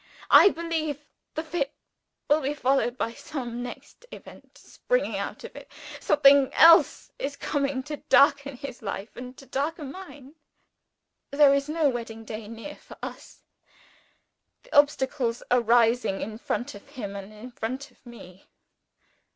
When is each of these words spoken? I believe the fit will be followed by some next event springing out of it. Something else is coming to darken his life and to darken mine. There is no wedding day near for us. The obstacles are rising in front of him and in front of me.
I 0.31 0.49
believe 0.49 1.05
the 1.35 1.43
fit 1.43 1.75
will 2.27 2.41
be 2.41 2.55
followed 2.55 2.97
by 2.97 3.13
some 3.13 3.61
next 3.61 4.03
event 4.11 4.57
springing 4.57 5.15
out 5.15 5.43
of 5.43 5.55
it. 5.55 5.71
Something 5.99 6.51
else 6.55 7.11
is 7.19 7.35
coming 7.35 7.83
to 7.83 7.97
darken 8.09 8.57
his 8.57 8.81
life 8.81 9.15
and 9.15 9.37
to 9.37 9.45
darken 9.45 9.91
mine. 9.91 10.33
There 11.29 11.53
is 11.53 11.69
no 11.69 11.87
wedding 11.87 12.25
day 12.25 12.47
near 12.47 12.77
for 12.77 12.97
us. 13.03 13.43
The 14.63 14.75
obstacles 14.75 15.43
are 15.51 15.61
rising 15.61 16.19
in 16.19 16.39
front 16.39 16.73
of 16.73 16.87
him 16.89 17.15
and 17.15 17.31
in 17.31 17.51
front 17.51 17.91
of 17.91 18.03
me. 18.03 18.47